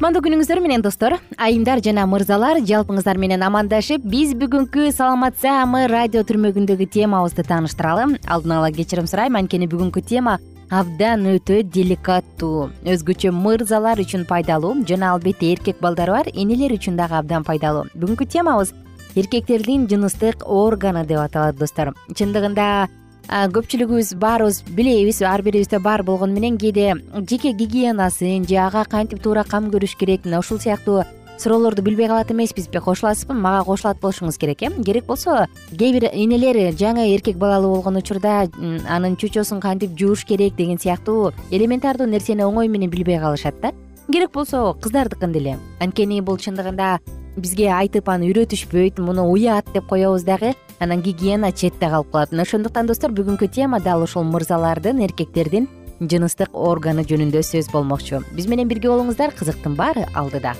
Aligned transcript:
кутмандуу 0.00 0.22
күнүңүздөр 0.24 0.60
менен 0.64 0.80
достор. 0.80 1.18
Айымдар 1.36 1.82
жана 1.84 2.06
мырзалар 2.08 2.62
жалпыңыздар 2.64 3.18
менен 3.20 3.42
амандашып 3.44 4.00
биз 4.08 4.30
бүгүнкү 4.32 4.86
саламатсаамы 4.96 5.82
радио 5.92 6.22
түрмөгүндөгү 6.24 6.86
темабызды 6.94 7.44
тааныштыралы 7.44 8.06
алдын 8.24 8.54
ала 8.56 8.70
кечирим 8.72 9.04
сурайм 9.10 9.36
анткени 9.36 9.68
бүгүнкү 9.68 10.00
тема 10.08 10.38
абдан 10.72 11.26
өтө 11.34 11.60
деликаттуу. 11.68 12.70
Өзгөчө 12.88 13.34
мырзалар 13.36 14.00
үчүн 14.00 14.24
пайдалуу 14.24 14.86
жана 14.88 15.10
албетте 15.12 15.52
эркек 15.52 15.84
балдары 15.84 16.16
бар 16.16 16.32
энелер 16.32 16.72
үчүн 16.78 16.96
дагы 16.96 17.20
абдан 17.20 17.44
пайдалуу. 17.44 17.90
Бүгүнкү 17.92 18.24
темабыз 18.24 18.72
эркектердин 19.20 19.84
жыныстык 19.84 20.48
органы 20.48 21.04
деп 21.04 21.20
аталат 21.20 21.60
достор. 21.60 21.92
Чындыгында 22.16 22.88
көпчүлүгүбүз 23.28 24.14
баарыбыз 24.18 24.62
билебиз 24.74 25.22
ар 25.22 25.42
бирибизде 25.42 25.78
бар 25.78 26.02
болгону 26.02 26.34
менен 26.34 26.58
кээде 26.58 26.94
жеке 27.28 27.52
гигиенасын 27.52 28.46
же 28.48 28.56
ага 28.56 28.84
кантип 28.84 29.22
туура 29.22 29.44
кам 29.44 29.70
көрүш 29.70 29.96
керек 29.98 30.24
мына 30.24 30.40
ушул 30.40 30.58
сыяктуу 30.58 31.04
суроолорду 31.40 31.82
билбей 31.82 32.06
калат 32.06 32.30
эмеспизби 32.30 32.78
кошуласызбы? 32.78 33.34
Мага 33.34 33.64
кошулат 33.64 34.00
болушуңуз 34.00 34.36
керек 34.38 34.62
э? 34.62 34.70
Керек 34.84 35.06
болсо 35.06 35.46
кээ 35.70 35.92
бир 35.92 36.04
энелер 36.12 36.74
жаңы 36.76 37.06
эркек 37.14 37.36
балалуу 37.36 37.76
болгон 37.76 37.96
учурда 37.96 38.48
анын 38.88 39.16
чучосун 39.16 39.60
кантип 39.60 39.96
жууш 39.96 40.24
керек 40.24 40.56
деген 40.56 40.78
сыяктуу 40.78 41.32
элементардуу 41.50 42.06
нерсени 42.06 42.44
оңой 42.44 42.68
менен 42.68 42.90
билбей 42.90 43.18
калышат 43.18 43.60
да. 43.62 43.72
Керек 44.12 44.32
болсо 44.32 44.74
кыздардыкын 44.74 45.32
деле. 45.32 45.58
Анткени 45.80 46.20
бул 46.20 46.36
чындыгында 46.36 46.98
бизге 47.36 47.70
айтып 47.72 48.08
аны 48.08 48.30
үйрөтүшпөйт 48.30 48.98
муну 48.98 49.28
уят 49.30 49.68
деп 49.74 49.86
коебуз 49.88 50.24
дагы. 50.24 50.54
Анан 50.78 51.02
гигиена 51.02 51.52
четте 51.52 51.90
калып 51.90 52.10
калат. 52.10 52.32
Мына 52.32 52.42
ошондуктан 52.42 52.86
достор 52.86 53.12
бүгүнкү 53.12 53.48
тема 53.52 53.80
дал 53.80 54.02
ушул 54.02 54.24
мырзалардын 54.24 55.02
эркектердин 55.04 55.68
жыныстык 56.00 56.54
органы 56.54 57.04
жөнүндө 57.04 57.42
сөз 57.44 57.70
болмокчу. 57.72 58.22
Биз 58.32 58.48
менен 58.48 58.68
бирге 58.68 58.88
болуңуздар 58.88 59.34
кызыктын 59.36 59.76
баары 59.76 60.06
алдыда. 60.14 60.54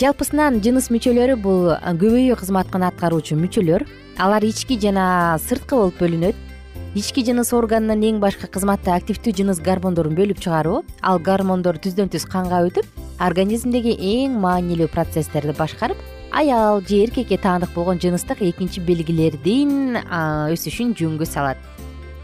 Жалпысынан 0.00 0.60
жыныс 0.60 0.90
мүчөлөрү 0.90 1.36
бул 1.40 1.70
көбөйүү 1.78 2.36
кызматын 2.40 2.82
аткаруучу 2.90 3.38
мүчөлөр 3.38 3.86
алар 4.18 4.44
ички 4.44 4.76
жана 4.80 5.38
сырткы 5.38 5.78
болуп 5.78 6.00
бөлүнөт 6.02 6.34
ички 6.94 7.24
жыныс 7.26 7.48
органынын 7.50 8.04
эң 8.06 8.18
башкы 8.22 8.46
кызматы 8.46 8.92
активдүү 8.94 9.32
жыныс 9.34 9.58
гормондорун 9.66 10.14
бөлүп 10.14 10.38
чыгаруу 10.44 10.84
ал 11.02 11.18
гормондор 11.18 11.80
түздөн 11.82 12.12
түз 12.12 12.22
канга 12.30 12.60
өтүп 12.68 12.86
организмдеги 13.18 13.96
эң 13.98 14.36
маанилүү 14.38 14.86
процесстерди 14.92 15.56
башкарып 15.58 15.98
аял 16.30 16.78
же 16.86 17.00
эркекке 17.02 17.38
таандык 17.38 17.74
болгон 17.74 17.98
жыныстык 17.98 18.44
экинчи 18.46 18.78
белгилердин 18.86 19.98
өсүшүн 20.54 20.94
жөнгө 20.94 21.26
салат. 21.26 21.58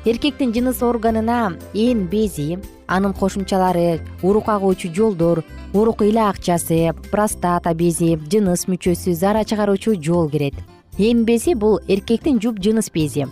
Эркектин 0.06 0.54
жыныс 0.54 0.84
органына 0.86 1.56
эн 1.74 2.06
бези 2.06 2.60
анын 2.86 3.12
кошумчалары 3.12 3.98
урук 4.22 4.54
агуучу 4.54 4.94
жолдор 4.94 5.42
урук 5.74 6.06
ыйлаакчасы 6.06 6.94
простата 7.10 7.74
бези 7.74 8.14
жыныс 8.30 8.68
мүчөсү 8.70 9.18
зара 9.18 9.42
чыгаруучу 9.42 9.98
жол 9.98 10.30
кирет. 10.30 10.54
Эн 10.96 11.24
бези 11.24 11.54
бул 11.54 11.80
эркектин 11.88 12.38
жуп 12.38 12.62
жыныс 12.62 12.94
бези 12.94 13.26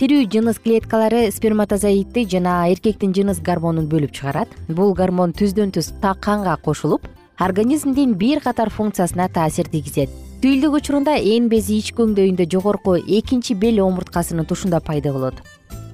тирүү 0.00 0.24
жыныс 0.26 0.58
клеткалары 0.58 1.28
сперматозоидти 1.30 2.24
жана 2.26 2.64
эркектин 2.72 3.12
жыныс 3.14 3.38
гормонун 3.44 3.86
бөлүп 3.86 4.10
чыгарат. 4.16 4.50
Бул 4.68 4.94
гормон 4.94 5.32
түздөн 5.32 5.70
түз 5.76 5.92
канга 6.20 6.56
кошулуп 6.56 7.06
организмдин 7.38 8.14
бир 8.14 8.40
катар 8.40 8.70
функциясына 8.70 9.28
таасир 9.28 9.68
тийгизет. 9.68 10.10
Түйүлдүк 10.42 10.74
учурунда 10.80 11.14
эн 11.16 11.48
бези 11.48 11.78
ички 11.78 12.02
өңдөйүндө 12.02 12.48
жогорку 12.50 12.96
экинчи 12.98 13.54
бел 13.54 13.80
омурткасынын 13.86 14.46
тушунда 14.46 14.80
пайда 14.80 15.12
болот. 15.12 15.34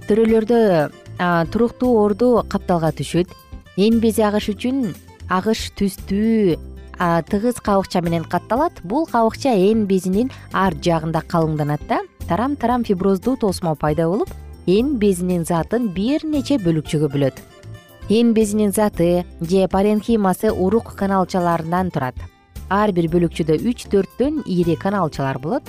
Төрөлөрдө 0.08 0.90
туруктуу 1.52 1.92
орду 2.00 2.42
капталга 2.48 2.90
түшөт. 2.96 3.28
Эн 3.76 4.00
бези 4.00 4.24
агыш 4.24 4.48
үчүн 4.54 4.94
агыш 5.28 5.70
түстүү 5.78 6.56
тыгыз 7.00 7.60
кабыкча 7.64 8.02
менен 8.04 8.24
катталат. 8.24 8.82
Бул 8.84 9.06
кабыкча 9.06 9.54
эн 9.56 9.86
безинин 9.86 10.30
ар 10.52 10.74
жагында 10.74 11.22
калыңданат 11.24 11.86
да. 11.88 12.00
Тарам 12.28 12.56
тарам 12.56 12.84
фиброздуу 12.84 13.36
тосмо 13.36 13.74
пайда 13.74 14.06
болуп 14.08 14.28
эн 14.66 14.98
безинин 14.98 15.44
затын 15.44 15.88
бир 15.88 16.22
нече 16.24 16.58
бөлүкчөгө 16.60 17.08
бөлөт. 17.08 17.40
Эн 18.10 18.34
безинин 18.34 18.72
заты 18.72 19.24
же 19.40 19.66
паренхимасы 19.68 20.52
урук 20.52 20.94
каналчаларынан 20.94 21.90
турат. 21.90 22.14
Ар 22.68 22.92
бир 22.92 23.08
бөлүкчөдө 23.08 23.56
үч 23.64 23.88
төрттөн 23.88 24.44
ири 24.46 24.76
каналчалар 24.76 25.38
болот. 25.38 25.64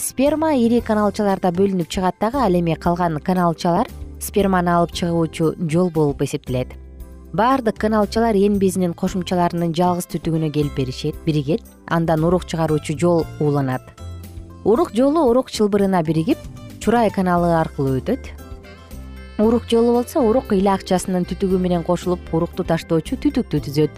Сперма 0.00 0.54
ири 0.56 0.80
каналчаларда 0.80 1.52
бөлүнүп 1.52 1.90
чыгат 1.92 2.16
дагы 2.18 2.40
ал 2.40 2.54
эми 2.56 2.74
калган 2.80 3.20
каналчалар 3.20 3.90
сперманы 4.20 4.72
алып 4.72 4.94
чыгуучу 4.96 5.54
жол 5.68 5.90
болуп 5.90 6.22
эсептелет 6.22 6.72
баардык 7.32 7.78
каналчалар 7.78 8.36
эн 8.36 8.58
безинин 8.58 8.94
кошумчаларынын 8.94 9.74
жалгыз 9.74 10.06
түтүгүнө 10.12 10.50
келип 10.52 10.76
беришет. 10.76 11.16
Биригет 11.26 11.62
андан 11.86 12.24
урук 12.24 12.46
чыгаруучу 12.46 12.98
жол 12.98 13.24
ууланат. 13.40 13.82
Урук 14.64 14.92
жолу 14.94 15.26
урук 15.30 15.50
чылбырына 15.50 16.02
биригип 16.02 16.38
чурай 16.80 17.10
каналы 17.10 17.54
аркылуу 17.60 17.98
өтөт. 18.00 18.30
Урук 19.38 19.64
жолу 19.68 19.92
болсо 19.98 20.20
урук 20.20 20.52
ыйлаакчасынын 20.52 21.26
түтүгү 21.28 21.58
менен 21.58 21.82
кошулуп 21.84 22.20
урукту 22.32 22.64
таштоочу 22.64 23.18
түтүктү 23.20 23.60
түзөт. 23.66 23.90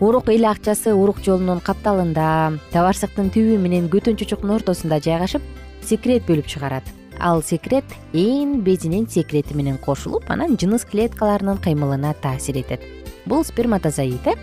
Урук 0.00 0.30
ыйлаакчасы 0.30 0.94
урук 0.94 1.18
жолунун 1.24 1.60
капталында 1.60 2.58
табарсыктын 2.72 3.32
түбү 3.34 3.58
менен 3.58 3.90
көтөн 3.90 4.16
чучуктун 4.16 4.54
ортосунда 4.54 5.00
жайгашып 5.02 5.42
секрет 5.82 6.24
бөлүп 6.28 6.46
чыгарат 6.46 6.97
ал 7.20 7.42
секрет 7.42 7.84
эн 8.12 8.60
безинин 8.62 9.08
секрети 9.08 9.54
менен 9.54 9.78
кошулуп 9.78 10.24
анан 10.28 10.56
жыныс 10.58 10.84
клеткаларынын 10.84 11.58
кыймылына 11.58 12.14
таасир 12.22 12.58
этет. 12.58 12.80
Бул 13.26 13.44
сперматозоид 13.44 14.26
э 14.26 14.34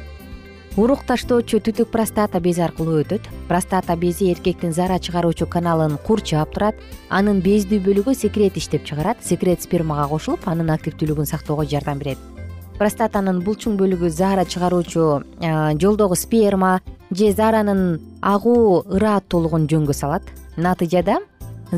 урук 0.77 1.05
таштоочу 1.07 1.61
түтүк 1.63 1.87
простата 1.91 2.39
бези 2.39 2.61
аркылуу 2.61 2.99
өтөт. 3.01 3.21
Простата 3.47 3.95
бези 3.95 4.31
эркектин 4.31 4.73
зара 4.73 4.99
чыгаруучу 4.99 5.47
каналын 5.47 5.97
курчап 5.97 6.51
турат. 6.53 6.75
Анын 7.09 7.39
бездүү 7.41 7.79
бөлүгү 7.79 8.13
секрет 8.13 8.57
иштеп 8.57 8.83
чыгарат. 8.83 9.23
Секрет 9.23 9.63
спермага 9.63 10.09
кошулуп 10.09 10.47
анын 10.47 10.69
активдүүлүгүн 10.75 11.25
сактоого 11.25 11.65
жардам 11.65 11.99
берет. 11.99 12.17
Простатанын 12.77 13.39
булчуң 13.39 13.77
бөлүгү 13.79 14.09
заара 14.09 14.43
чыгаруучу 14.43 15.23
жолдогу 15.79 16.15
сперма 16.15 16.81
же 17.09 17.31
зааранын 17.31 18.01
агуу 18.21 18.83
ырааттуулугун 18.83 19.69
жөнгө 19.71 19.93
салат. 19.93 20.23
Натыйжада 20.57 21.21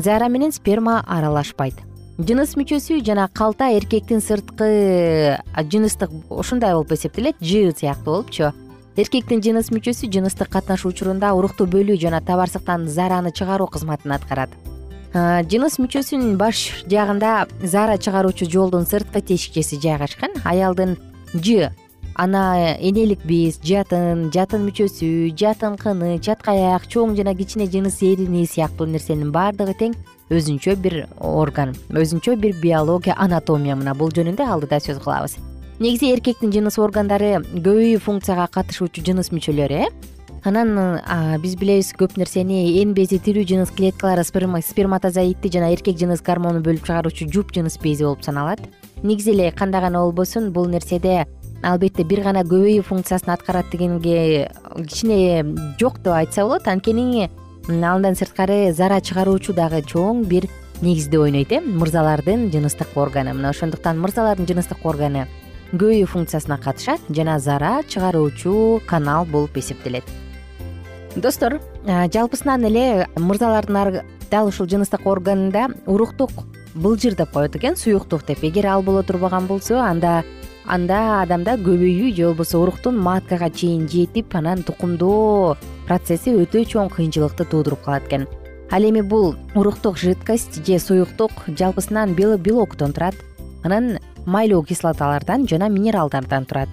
заара 0.02 0.28
менен 0.28 0.52
сперма 0.52 1.02
аралашпайт. 1.06 1.74
Жыныс 2.18 2.56
мүчөсү 2.58 2.98
жана 3.06 3.28
калта 3.30 3.70
эркектин 3.76 4.20
сырткы 4.20 5.38
жыныстык 5.54 6.10
ушундай 6.30 6.74
болуп 6.74 6.92
эсептелет 6.92 7.36
жыы 7.40 7.70
сыяктуу 7.70 8.14
болупчу. 8.14 8.52
Эркектин 8.98 9.38
жыныс 9.38 9.70
мүчөсү 9.70 10.10
жыныстык 10.10 10.50
катнаш 10.50 10.82
учурунда 10.88 11.30
урукту 11.38 11.68
бөлүү 11.70 12.00
жана 12.02 12.18
табарсыктан 12.20 12.88
заараны 12.88 13.30
чыгаруу 13.30 13.68
кызматын 13.70 14.16
аткарат. 14.16 14.50
Жыныс 15.14 15.78
мүчөсүнүн 15.78 16.34
баш 16.36 16.84
жагында 16.90 17.46
заара 17.62 17.94
чыгаруучу 17.96 18.50
жолдун 18.50 18.84
сырткы 18.84 19.22
тешикчеси 19.22 19.78
жайгашкан 19.80 20.34
аялдын 20.44 20.98
ж 21.32 21.70
ана 22.18 22.74
энелик 22.82 23.22
без 23.24 23.60
жатын 23.62 24.28
жатын 24.34 24.64
мүчөсү 24.66 25.08
жатын 25.38 25.76
кыны 25.78 26.16
чатка 26.18 26.50
аяк 26.50 26.88
чоң 26.90 27.14
жана 27.18 27.34
кичине 27.38 27.68
жыныс 27.70 28.00
эрини 28.02 28.42
сыяктуу 28.46 28.88
нерсенин 28.90 29.30
баардыгы 29.32 29.76
тең 29.78 29.94
өзүнчө 30.34 30.74
бир 30.82 30.96
орган 31.22 31.76
өзүнчө 31.94 32.34
бир 32.42 32.58
биология 32.58 33.14
анатомия 33.16 33.78
мына 33.78 33.94
бул 33.94 34.10
жөнүндө 34.10 34.44
алдыда 34.44 34.82
сөз 34.82 34.98
кылабыз. 35.04 35.38
Негизи 35.78 36.10
эркектин 36.10 36.50
жыныс 36.50 36.80
органдары 36.82 37.36
көбөйүү 37.54 38.02
функцияга 38.02 38.48
катышуучу 38.50 39.04
жыныс 39.06 39.30
мүчөлөрү 39.30 39.84
э? 39.86 39.90
Анан 40.46 40.74
биз 41.42 41.54
билебиз 41.58 41.92
көп 41.98 42.18
нерсени 42.18 42.80
эн 42.82 42.96
бези 42.98 43.18
тирүү 43.22 43.46
жыныс 43.46 43.70
клеткалары 43.78 44.24
сперматозоидти 44.26 45.50
жана 45.54 45.70
эркек 45.74 45.98
жыныс 45.98 46.22
гормонун 46.26 46.66
бөлүп 46.66 46.86
чыгаруучу 46.86 47.30
жуп 47.30 47.54
жыныс 47.54 47.78
бези 47.78 48.06
болуп 48.06 48.26
саналат. 48.26 48.62
Негизи 49.02 49.30
эле 49.36 49.50
кандай 49.52 49.80
гана 49.80 50.02
болбосун 50.02 50.50
бул 50.52 50.66
нерседе 50.66 51.26
албетте 51.62 52.04
бир 52.04 52.22
гана 52.22 52.44
көбөйүү 52.46 52.84
функциясын 52.86 53.32
аткарат 53.34 53.70
дегенге 53.72 54.50
кичине 54.76 55.44
жок 55.80 55.98
деп 56.02 56.14
айтса 56.14 56.44
болот. 56.44 56.68
Анткени 56.68 57.30
андан 57.68 58.14
сырткары 58.14 58.72
зара 58.72 59.00
чыгаруучу 59.00 59.54
дагы 59.54 59.82
чоң 59.82 60.24
бир 60.24 60.48
негизди 60.80 61.18
ойнойт 61.18 61.52
э 61.52 61.60
мырзалардын 61.60 62.50
жыныстык 62.52 62.96
органы. 62.96 63.34
Мына 63.34 63.50
ошондуктан 63.50 63.98
мырзалардын 63.98 64.46
жыныстык 64.46 64.84
органы 64.84 65.26
көбөйүү 65.72 66.06
функциясына 66.06 66.58
катышат 66.58 67.00
жана 67.10 67.38
зара 67.38 67.82
чыгаруучу 67.88 68.80
канал 68.86 69.26
болуп 69.26 69.56
эсептелет. 69.56 70.04
Достор 71.16 71.60
жалпысынан 71.84 72.64
эле 72.64 73.08
мырзалардын 73.16 74.02
дал 74.30 74.46
ушул 74.46 74.68
жыныстык 74.68 75.06
органында 75.06 75.68
уруктук 75.86 76.30
былжыр 76.74 77.16
деп 77.16 77.32
коет 77.32 77.56
экен 77.56 77.76
суюктук 77.76 78.24
деп. 78.26 78.44
Эгер 78.44 78.66
ал 78.66 78.82
боло 78.82 79.02
турбаган 79.02 79.46
болсо 79.46 79.80
анда 79.80 80.22
анда 80.68 81.22
адамда 81.22 81.56
көбөйүү 81.64 82.14
же 82.16 82.26
болбосо 82.28 82.60
уруктун 82.60 82.98
маткага 83.00 83.48
чейин 83.50 83.88
жетип 83.88 84.36
анан 84.36 84.62
тукумдоо 84.62 85.56
процесси 85.88 86.36
өтө 86.44 86.66
чоң 86.74 86.92
кыйынчылыкты 86.92 87.48
туудуруп 87.48 87.86
калат 87.86 88.06
экен 88.10 88.28
ал 88.70 88.82
эми 88.82 89.00
бул 89.00 89.34
уруктук 89.54 89.96
жидкость 89.98 90.64
же 90.66 90.78
суюктук 90.78 91.30
жалпысынан 91.46 92.14
белоктон 92.14 92.92
турат. 92.92 93.14
Анан 93.64 93.98
майлуу 94.26 94.62
кислоталардан 94.62 95.48
жана 95.48 95.68
минералдардан 95.68 96.44
турат. 96.44 96.68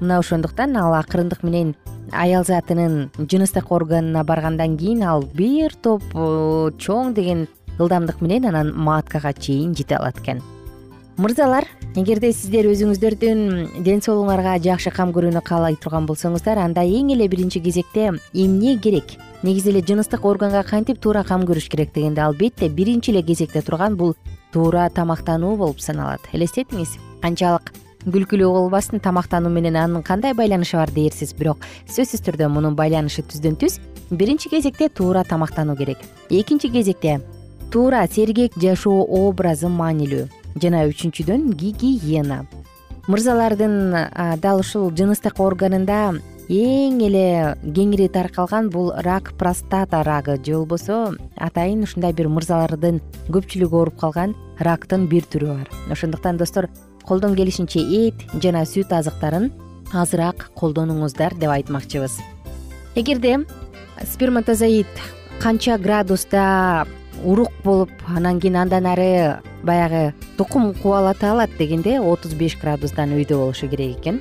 Мына 0.00 0.18
ошондуктан 0.18 0.76
ал 0.76 0.94
акырындык 0.94 1.42
менен 1.42 1.76
аял 2.12 2.44
затынын 2.44 3.10
жыныстык 3.18 3.70
органына 3.70 4.24
баргандан 4.24 4.76
кийин 4.76 5.02
ал 5.02 5.22
бир 5.22 5.72
топ 5.74 6.02
э, 6.14 6.70
чоң 6.78 7.14
деген 7.14 7.46
ылдамдык 7.78 8.20
менен 8.20 8.46
анан 8.46 8.72
маткага 8.74 9.32
чейин 9.32 9.74
жете 9.74 9.96
алат 9.96 10.18
экен 10.18 10.42
мырзалар 11.16 11.64
эгерде 11.96 12.28
сиздер 12.36 12.66
өзүңүздөрдүн 12.68 13.80
ден 13.84 14.02
соолугуңарга 14.04 14.58
жакшы 14.60 14.90
кам 14.92 15.14
көрүүнү 15.16 15.40
каалай 15.46 15.78
турган 15.80 16.04
болсоңуздар 16.04 16.60
анда 16.60 16.82
эң 16.84 17.14
эле 17.14 17.24
биринчи 17.32 17.62
кезекте 17.64 18.10
эмне 18.34 18.74
керек? 18.84 19.14
Негизи 19.42 19.70
эле 19.72 19.80
жыныстык 19.80 20.26
органга 20.28 20.60
кантип 20.68 21.00
туура 21.00 21.22
кам 21.24 21.46
көрүш 21.48 21.70
керек 21.72 21.94
дегенде 21.94 22.20
албетте 22.20 22.68
биринчи 22.68 23.14
эле 23.14 23.22
кезекте 23.24 23.62
турган 23.64 23.96
бул 23.96 24.12
туура 24.52 24.90
тамактануу 24.90 25.56
болуп 25.56 25.80
саналат. 25.80 26.20
Элестетиңиз? 26.36 26.98
Канчалык 27.24 27.72
күлкүлүү 28.04 28.52
болбасын 28.52 29.00
тамактануу 29.00 29.50
менен 29.50 29.80
анын 29.80 30.04
кандай 30.04 30.36
байланышы 30.36 30.76
бар 30.76 30.92
дээрсиз 30.92 31.32
бирок 31.38 31.64
сөзсүз 31.88 32.28
түрдө 32.28 32.52
мунун 32.52 32.76
байланышы 32.76 33.24
түздөн 33.24 33.56
түз. 33.56 33.80
Биринчи 34.10 34.52
кезекте 34.52 34.90
туура 34.90 35.24
тамактануу 35.24 35.80
керек. 35.80 36.04
Экинчи 36.28 36.68
кезекте 36.68 37.22
туура 37.72 38.06
сергек 38.06 38.52
жашоо 38.60 39.00
образы 39.08 39.68
маанилүү 39.68 40.35
жана 40.62 40.86
үчүнчүдөн 40.90 41.52
гигиена 41.56 42.44
мырзалардын 43.06 43.76
дал 44.42 44.62
ушул 44.64 44.90
жыныстык 44.96 45.38
органында 45.42 46.16
эң 46.50 46.98
эле 47.06 47.54
кеңири 47.62 48.06
таркалган 48.12 48.70
бул 48.70 48.92
рак 49.06 49.32
простата 49.38 50.02
рагы 50.06 50.36
же 50.42 50.54
болбосо 50.54 51.16
атайын 51.36 51.82
ушундай 51.86 52.12
бир 52.14 52.28
мырзалардын 52.30 53.00
көпчүлүгү 53.30 53.78
ооруп 53.80 53.98
калган 54.00 54.34
рактын 54.58 55.06
бир 55.10 55.26
түрү 55.26 55.48
бар. 55.52 55.70
Ошондуктан 55.90 56.36
достор 56.36 56.68
колдон 57.04 57.34
келишинче 57.34 57.80
эт 57.80 58.26
жана 58.42 58.64
сүт 58.66 58.94
азыктарын 58.94 59.50
азыраак 59.92 60.50
колдонуңуздар 60.54 61.34
деп 61.38 61.50
айтмакчыбыз. 61.50 62.18
Эгерде 62.94 63.38
сперматозоид 64.02 64.90
канча 65.42 65.78
градуста 65.78 66.86
урук 67.24 67.52
болуп 67.64 67.90
анан 68.08 68.40
кийин 68.40 68.56
андан 68.56 68.86
ары 68.86 69.40
баягы 69.62 70.14
тукум 70.36 70.74
кубалата 70.74 71.30
алат 71.32 71.50
дегенде 71.58 72.00
отуз 72.00 72.34
беш 72.34 72.56
градустан 72.60 73.12
өйдө 73.16 73.36
болушу 73.36 73.68
керек 73.68 73.98
экен. 73.98 74.20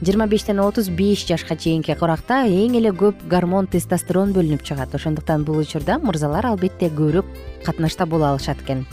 Жыйырма 0.00 0.28
бештен 0.28 0.60
отуз 0.60 0.88
беш 0.88 1.26
жашка 1.26 1.56
чейинки 1.56 1.94
куракта 1.98 2.44
эң 2.46 2.76
эле 2.78 2.92
көп 2.94 3.18
гормон 3.28 3.66
тестостерон 3.66 4.32
бөлүнүп 4.32 4.62
чыгат. 4.62 4.94
Ошондуктан 4.94 5.44
бул 5.44 5.58
учурда 5.58 5.98
мырзалар 5.98 6.46
албетте 6.46 6.86
көбүрөөк 6.86 7.26
катнашта 7.64 8.06
боло 8.06 8.30
алышат 8.30 8.62
экен. 8.62 8.86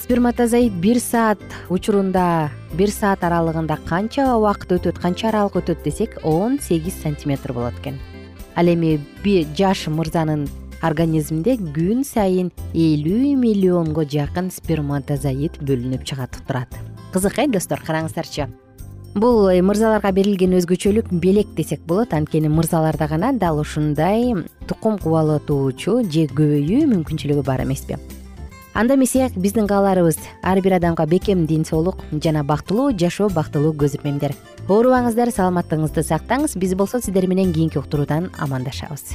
Сперматозоид 0.00 0.72
бир 0.72 1.00
саат 1.00 1.40
учурунда 1.68 2.50
бир 2.74 2.90
саат 2.90 3.24
аралыгында 3.24 3.78
канча 3.88 4.36
убакыт 4.36 4.76
өтөт 4.76 5.00
канча 5.00 5.30
аралык 5.30 5.56
өтөт 5.62 5.82
десек 5.82 6.18
он 6.22 6.60
сегиз 6.60 6.94
сантиметр 7.02 7.52
болот 7.52 7.74
экен. 7.80 7.98
Ал 8.54 8.66
эми 8.68 9.00
жаш 9.56 9.88
мырзанын 9.88 10.46
организминде 10.84 11.56
күн 11.74 12.04
сайын 12.04 12.50
элүү 12.74 13.34
миллионго 13.40 14.04
жакын 14.04 14.50
сперматозоид 14.54 15.58
бөлүнүп 15.64 16.04
чыгып 16.04 16.40
турат. 16.46 16.76
Кызык 17.12 17.38
э 17.38 17.46
достор 17.48 17.80
караңыздарчы. 17.80 18.48
Бул 19.14 19.48
э, 19.48 19.62
мырзаларга 19.62 20.10
берилген 20.12 20.56
өзгөчөлүк 20.58 21.12
белек 21.22 21.54
десек 21.54 21.80
болот 21.86 22.12
анткени 22.12 22.48
мырзаларда 22.48 23.06
гана 23.08 23.32
дал 23.32 23.60
ушундай 23.60 24.34
тукум 24.66 24.98
кубалатуучу 24.98 26.02
же 26.10 26.26
көбөйүү 26.26 26.88
мүмкүнчүлүгү 26.90 27.44
бар 27.46 27.62
эмеспи. 27.62 27.96
Анда 28.74 28.96
эмесе 28.96 29.30
биздин 29.36 29.68
кааларыбыз 29.68 30.18
ар 30.42 30.60
бир 30.60 30.74
адамга 30.74 31.06
бекем 31.06 31.46
ден 31.46 31.64
соолук 31.64 32.02
жана 32.10 32.42
бактылуу 32.42 32.90
жашоо 32.98 33.28
бактылуу 33.30 33.70
көз 33.72 33.94
ирмеңдер 34.00 34.34
оорубаңыздар 34.66 35.30
саламаттыгыңызды 35.30 36.02
сактаңыз 36.02 36.58
биз 36.58 36.74
болсо 36.74 36.98
сиздер 36.98 37.28
менен 37.30 37.52
кийинки 37.52 37.78
уктуруудан 37.78 38.32
амандашабыз 38.34 39.14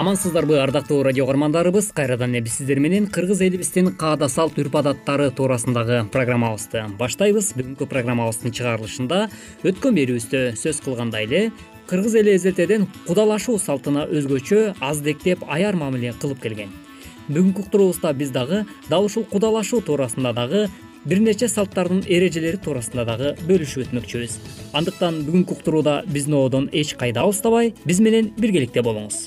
амансыздарбы 0.00 0.56
ардактуу 0.56 1.02
радио 1.02 1.26
каармандарыбыз 1.26 1.90
кайрадан 1.92 2.30
эле 2.32 2.40
биз 2.40 2.54
сиздер 2.56 2.78
менен 2.80 3.06
кыргыз 3.06 3.42
элибиздин 3.44 3.90
каада 4.00 4.30
салт 4.32 4.56
үрп 4.56 4.78
адаттары 4.80 5.26
туурасындагы 5.30 6.06
программабызды 6.08 6.86
баштайбыз. 6.96 7.50
Бүгүнкү 7.58 7.84
программабыздын 7.90 8.54
чыгарылышында 8.56 9.18
өткөн 9.60 9.98
берүүбүздө 9.98 10.40
сөз 10.56 10.80
кылгандай 10.86 11.26
эле 11.28 11.42
кыргыз 11.90 12.14
эли 12.16 12.32
эзелтеден 12.38 12.86
кудалашуу 13.06 13.58
салтына 13.60 14.06
өзгөчө 14.08 14.78
аздектеп 14.80 15.44
аяр 15.46 15.76
мамиле 15.76 16.14
кылып 16.22 16.40
келген. 16.46 16.72
Бүгүнкү 17.28 17.66
уктуруубузда 17.66 18.14
биз 18.16 18.32
дагы 18.32 18.62
дал 18.88 19.04
ушул 19.04 19.26
кудалашуу 19.28 19.82
туурасында 19.84 20.32
дагы 20.32 20.62
бир 21.04 21.20
нече 21.20 21.48
салттардын 21.48 22.06
эрежелери 22.08 22.56
туурасында 22.56 23.04
дагы 23.04 23.34
бөлүшүп 23.44 23.84
өтмөкчүбүз. 23.90 24.38
Андыктан 24.72 25.20
бүгүнкү 25.28 25.58
уктурууда 25.58 25.98
биздин 26.06 26.38
ободон 26.40 26.70
эч 26.72 26.94
кайда 26.96 27.26
алыстабай 27.28 27.74
биз 27.84 28.00
менен 28.00 28.32
биргеликте 28.40 28.80
болуңуз 28.80 29.20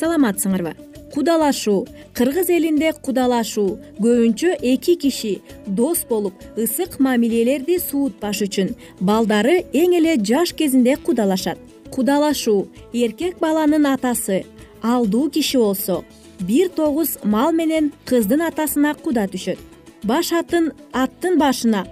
саламатсыңарбы? 0.00 0.74
Кудалашуу 1.14 1.86
кыргыз 2.14 2.50
элинде 2.54 2.92
кудалашуу 3.04 3.78
көбүнчө 3.98 4.54
эки 4.72 4.94
киши 4.94 5.32
дос 5.66 6.04
болуп 6.08 6.34
ысык 6.56 7.00
мамилелерди 7.02 7.78
суутпаш 7.82 8.44
үчүн. 8.46 8.74
Балдары 9.00 9.64
эң 9.72 9.96
эле 9.98 10.14
жаш 10.16 10.54
кезинде 10.54 10.96
кудалашат. 10.96 11.58
Кудалашуу 11.90 12.68
эркек 12.92 13.40
баланын 13.40 13.86
атасы 13.90 14.44
алдуу 14.82 15.30
киши 15.30 15.58
болсо 15.58 16.04
бир 16.40 16.68
тогуз 16.68 17.18
мал 17.24 17.52
менен 17.52 17.92
кыздын 18.06 18.46
атасына 18.46 18.94
куда 18.94 19.26
түшөт? 19.26 19.58
Баш 20.04 20.32
атын 20.32 20.70
аттын 20.92 21.36
башына 21.38 21.84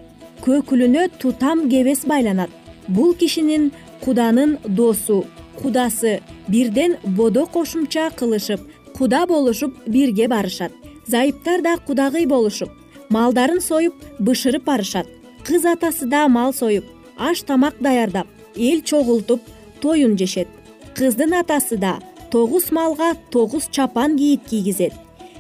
көкүлүнө 0.47 1.11
тутам 1.19 1.69
кебес 1.69 2.07
байланат. 2.07 2.51
Бул 2.89 3.15
кишинин 3.15 3.73
куданын 4.05 4.59
досу 4.65 5.25
кудасы 5.61 6.21
бирден 6.49 6.97
бодо 7.05 7.47
кошумча 7.47 8.11
кылышып 8.11 8.61
куда 8.97 9.27
болушуп 9.27 9.75
бирге 9.87 10.29
барышат. 10.29 10.73
Зайыптар 11.07 11.63
да 11.63 11.77
кудагый 11.77 12.27
болушуп. 12.27 12.71
Малдарын 13.09 13.61
союп 13.61 13.95
бышырып 14.19 14.65
барышат. 14.65 15.07
Кыз 15.45 15.65
атасы 15.65 16.07
да 16.07 16.29
мал 16.29 16.53
союп 16.53 16.85
аш 17.17 17.43
тамак 17.43 17.75
даярдап 17.81 18.27
эл 18.57 18.81
чогултуп 18.83 19.41
тоюн 19.81 20.19
жешет. 20.19 20.49
Кыздын 20.95 21.35
атасы 21.35 21.77
да 21.77 21.99
тогуз 22.31 22.71
малга 22.71 23.15
тогуз 23.31 23.69
чапан 23.71 24.17
кийит 24.19 24.43
кийгизет. 24.51 24.93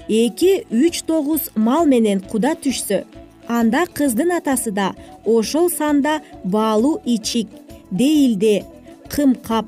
Эки 0.08 0.66
үч 0.70 1.02
тогуз 1.02 1.50
мал 1.54 1.84
менен 1.86 2.20
куда 2.20 2.54
түшсө 2.54 3.04
анда 3.48 3.86
кыздын 3.92 4.32
атасы 4.38 4.70
да 4.70 4.94
ошол 5.24 5.68
санда 5.70 6.20
баалуу 6.44 7.00
ичик 7.04 7.48
дейилде 7.90 8.64
кымкап 9.10 9.66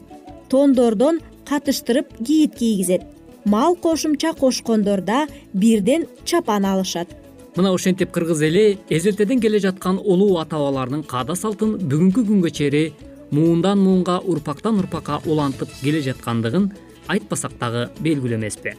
тондордон 0.49 1.21
катыштырып 1.51 2.07
кийит 2.27 2.55
кийгизет. 2.55 3.03
Мал 3.45 3.75
кошумча 3.77 4.33
кошкондорда 4.33 5.27
бирден 5.53 6.07
чапан 6.25 6.65
алышат. 6.65 7.09
Мына 7.57 7.73
ушентип 7.73 8.11
кыргыз 8.13 8.43
эли 8.43 8.79
эзелтеден 8.89 9.41
келе 9.41 9.59
жаткан 9.59 9.99
улуу 9.99 10.39
ата 10.39 10.57
бабаларынын 10.57 11.03
каада 11.03 11.35
салтын 11.35 11.75
бүгүнкү 11.91 12.23
күнгө 12.29 12.51
чейин 12.59 12.93
муундан 13.31 13.79
муунга 13.79 14.21
урпактан 14.21 14.79
урпакка 14.79 15.21
улантып 15.27 15.71
келе 15.83 16.01
жаткандыгын 16.07 16.71
айтпасак 17.09 17.59
дагы 17.59 17.89
белгилүү 18.05 18.39
эмеспи 18.39 18.77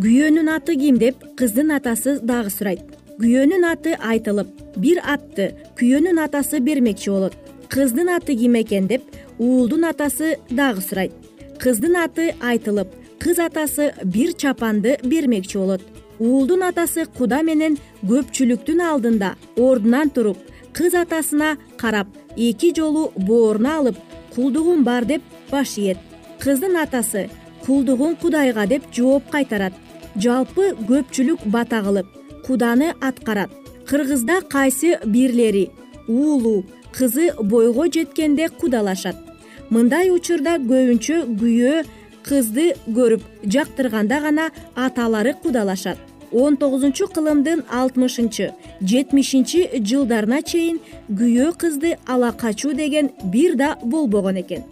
күйөөнүн 0.00 0.48
аты 0.48 0.76
ким 0.80 0.98
деп 0.98 1.24
кыздын 1.36 1.74
атасы 1.76 2.18
дагы 2.24 2.50
сурайт. 2.50 2.80
Күйөөнүн 3.20 3.66
аты 3.68 3.92
айтылып 4.00 4.48
бир 4.80 5.02
атты 5.04 5.50
күйөөнүн 5.78 6.22
атасы 6.24 6.62
бермекчи 6.64 7.10
болот. 7.10 7.36
Кыздын 7.68 8.08
аты 8.16 8.36
ким 8.36 8.56
экен 8.62 8.88
деп 8.88 9.02
уулдун 9.38 9.84
атасы 9.84 10.38
дагы 10.50 10.80
сурайт 10.80 11.21
кыздын 11.62 11.94
аты 11.94 12.24
айтылып 12.42 12.94
кыз 13.22 13.38
атасы 13.38 13.92
бир 14.14 14.32
чапанды 14.34 14.96
бермекчи 15.04 15.58
болот. 15.58 15.82
Уулдун 16.18 16.64
атасы 16.66 17.04
куда 17.18 17.38
менен 17.46 17.76
көпчүлүктүн 18.02 18.82
алдында 18.82 19.36
ордунан 19.56 20.10
туруп 20.10 20.40
кыз 20.74 20.96
атасына 20.98 21.52
карап 21.78 22.08
эки 22.36 22.72
жолу 22.74 23.12
бооруну 23.16 23.70
алып 23.76 24.02
кулдугум 24.34 24.82
бар 24.82 25.04
деп 25.04 25.22
баш 25.52 25.78
ийет. 25.78 25.98
Кыздын 26.42 26.76
атасы 26.82 27.28
кулдугуң 27.64 28.18
кудайга 28.18 28.66
деп 28.66 28.90
жооп 28.92 29.30
кайтарат. 29.30 29.72
Жалпы 30.16 30.72
көпчүлүк 30.88 31.46
бата 31.46 31.84
кылып 31.86 32.06
куданы 32.46 32.94
аткарат. 33.00 33.50
Кыргызда 33.86 34.42
кайсы 34.50 34.98
бирлери? 35.04 35.70
Уулу 36.08 36.64
кызы 36.90 37.30
бойго 37.38 37.86
жеткенде 37.86 38.48
кудалашат 38.48 39.31
мындай 39.72 40.10
учурда 40.12 40.58
көбүнчө 40.60 41.18
күйөө 41.40 41.82
кызды 42.26 42.72
көрүп 42.86 43.22
жактырганда 43.54 44.18
гана 44.20 44.50
аталары 44.76 45.32
кудалашат. 45.42 45.98
Он 46.32 46.56
тогузунчу 46.56 47.08
кылымдын 47.12 47.64
алтымышынчы 47.78 48.52
жетимишинчи 48.80 49.62
жылдарына 49.88 50.42
чейин 50.42 50.80
күйөө 51.08 51.56
кызды 51.60 51.96
ала 52.06 52.32
качуу 52.32 52.72
деген 52.74 53.10
бир 53.24 53.56
да 53.56 53.78
болбогон 53.82 54.40
экен. 54.40 54.64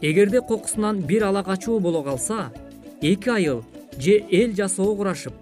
Эгерде 0.00 0.40
кокусунан 0.40 1.00
бир 1.00 1.24
ала 1.24 1.42
качуу 1.42 1.80
боло 1.80 2.02
калса 2.02 2.52
эки 3.00 3.28
айыл 3.28 3.64
же 3.98 4.22
эл 4.30 4.54
жасоо 4.54 4.94
курашып 4.96 5.34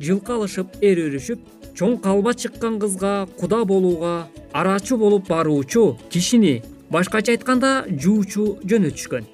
жылкы 0.00 0.32
алышып 0.34 0.78
эр 0.80 1.06
өрүшүп 1.06 1.40
чоң 1.78 1.98
калба 2.02 2.34
чыккан 2.34 2.78
кызга 2.82 3.28
куда 3.38 3.64
болууга 3.64 4.28
арачы 4.52 4.96
болуп 4.96 5.28
баруучу 5.28 5.98
кишини 6.10 6.62
башкача 6.92 7.32
айтканда 7.32 7.70
жуучу 7.88 8.58
жөнөтүшкөн 8.68 9.24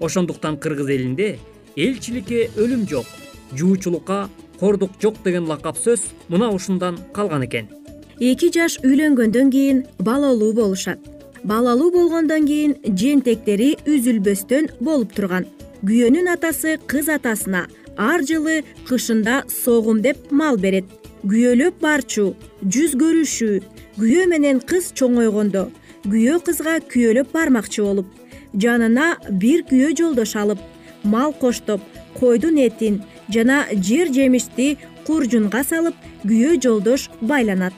ошондуктан 0.00 0.56
кыргыз 0.62 0.88
элинде 0.96 1.28
элчиликке 1.76 2.48
өлүм 2.56 2.86
жок 2.88 3.06
жуучулукка 3.58 4.28
кордук 4.60 4.92
жок 5.02 5.16
деген 5.24 5.46
лакап 5.50 5.76
сөз 5.76 6.00
мына 6.28 6.50
ушундан 6.54 6.98
калган 7.12 7.44
экен. 7.46 7.68
Эки 8.20 8.48
жаш 8.54 8.78
үйлөнгөндөн 8.86 9.50
кийин 9.50 9.84
балалуу 9.98 10.52
болушат. 10.54 11.00
Балалуу 11.42 11.90
болгондон 11.90 12.46
кийин 12.46 12.76
жентектери 12.84 13.74
үзүлбөстөн 13.84 14.70
болуп 14.80 15.12
турган. 15.16 15.48
Күйөөнүн 15.82 16.30
атасы 16.36 16.78
кыз 16.86 17.08
атасына 17.10 17.66
ар 17.98 18.22
жылы 18.22 18.62
кышында 18.88 19.42
согум 19.50 20.00
деп 20.06 20.30
мал 20.30 20.56
берет. 20.56 20.86
Күйөөлөп 21.26 21.82
барчу 21.82 22.32
жүз 22.62 22.94
көрүшүү 23.02 23.58
күйөө 23.98 24.28
менен 24.30 24.62
кыз 24.62 24.92
чоңойгондо 24.94 25.68
күйөө 26.04 26.42
кызга 26.46 26.78
күйөөлөп 26.92 27.32
бармакчы 27.32 27.82
болуп 27.86 28.06
жанына 28.64 29.08
бир 29.42 29.62
күйөө 29.68 29.96
жолдош 29.98 30.34
алып 30.36 30.62
мал 31.04 31.32
коштоп 31.32 31.80
койдун 32.18 32.58
этин 32.58 33.00
жана 33.34 33.64
жер 33.72 34.10
жемишти 34.12 34.76
куржунга 35.06 35.62
салып 35.64 35.94
күйөө 36.24 36.58
жолдош 36.64 37.08
байланат. 37.20 37.74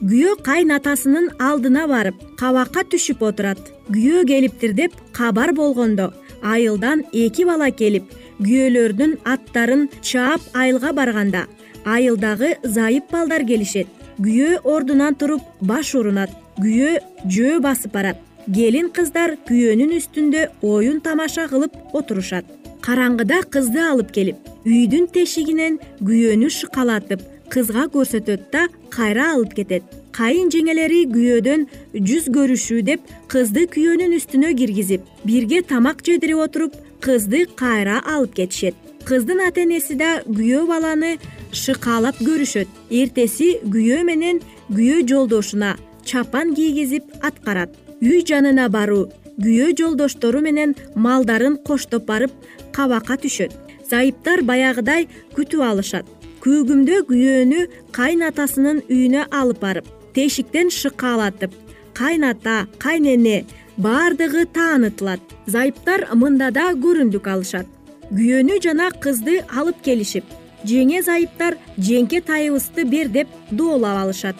Күйөө 0.00 0.36
кайнатасынын 0.44 1.30
алдына 1.40 1.86
барып 1.88 2.20
кабакка 2.40 2.84
түшүп 2.84 3.22
отурат. 3.24 3.60
Күйөө 3.88 4.26
келиптир 4.28 4.76
деп 4.76 4.96
кабар 5.16 5.54
болгондо 5.56 6.12
айылдан 6.42 7.04
эки 7.12 7.44
бала 7.48 7.70
келип 7.70 8.12
күйөөлөрдүн 8.40 9.18
аттарын 9.24 9.88
чаап 10.02 10.40
айылга 10.52 10.92
барганда 10.92 11.46
айылдагы 11.84 12.56
зайып 12.62 13.12
балдар 13.12 13.46
келишет. 13.46 13.88
Күйөө 14.18 14.62
ордунан 14.64 15.14
туруп 15.18 15.42
баш 15.60 15.94
урунат 15.94 16.43
күйөө 16.60 16.94
жөө 17.30 17.60
басып 17.64 17.94
барат. 17.94 18.18
Келин 18.44 18.90
кыздар 18.92 19.38
күйөөнүн 19.48 19.94
үстүндө 19.98 20.42
оюн 20.62 21.00
тамаша 21.00 21.46
кылып 21.48 21.76
отурушат. 21.96 22.44
Караңгыда 22.84 23.40
кызды 23.48 23.80
алып 23.80 24.10
келип 24.12 24.50
үйдүн 24.68 25.08
тешигинен 25.12 25.78
күйөөнү 26.04 26.50
шыкалатып 26.52 27.22
кызга 27.52 27.86
көрсөтөт 27.94 28.50
да 28.52 28.66
кайра 28.90 29.30
алып 29.34 29.54
кетет. 29.56 29.84
Кайын 30.14 30.50
жеңелери 30.52 31.04
күйөөдөн 31.10 31.64
жүз 31.96 32.28
көрүшүү 32.36 32.82
деп 32.86 33.08
кызды 33.32 33.64
күйөөнүн 33.74 34.14
үстүнө 34.20 34.52
киргизип 34.60 35.08
бирге 35.24 35.62
тамак 35.62 36.04
жедирип 36.06 36.44
отуруп 36.44 36.76
кызды 37.00 37.46
кайра 37.56 38.02
алып 38.04 38.36
кетишет. 38.36 38.76
Кыздын 39.08 39.42
ата 39.48 39.64
энеси 39.64 39.96
да 40.00 40.20
күйөө 40.28 40.68
баланы 40.68 41.16
шыкаалап 41.52 42.20
көрүшөт. 42.20 42.68
Эртеси 42.90 43.58
күйөө 43.64 44.04
менен 44.04 44.40
күйөө 44.70 45.04
жолдошуна 45.08 45.74
чапан 46.04 46.54
кийгизип 46.54 47.04
аткарат. 47.22 47.70
Үй 48.02 48.22
жанына 48.28 48.68
баруу 48.68 49.08
күйөө 49.40 49.74
жолдоштору 49.78 50.40
менен 50.44 50.74
малдарын 50.94 51.56
коштоп 51.66 52.06
барып 52.10 52.32
кабакка 52.76 53.16
түшөт. 53.22 53.52
Зайыптар 53.90 54.42
баягыдай 54.42 55.08
күтүп 55.36 55.64
алышат. 55.64 56.06
Күүгүмдө 56.44 57.00
күйөөнү 57.08 57.66
кайнатасынын 57.96 58.84
үйүнө 58.88 59.26
алып 59.40 59.60
барып 59.64 59.90
тешиктен 60.14 60.70
шыкаалатып 60.70 61.52
кайната 61.96 62.66
кайнене 62.78 63.44
баардыгы 63.76 64.46
таанытылат. 64.54 65.20
Зайыптар 65.46 66.08
мында 66.14 66.50
да 66.54 66.70
көрүндүк 66.84 67.28
алышат. 67.34 67.66
Күйөөнү 68.12 68.60
жана 68.62 68.90
кызды 69.00 69.40
алып 69.48 69.80
келишип 69.82 70.24
жеңе 70.68 71.02
зайыптар 71.04 71.56
жеңке 71.78 72.20
тайыбызды 72.24 72.84
бер 72.88 73.08
деп 73.12 73.28
доолап 73.50 74.00
алышат 74.04 74.36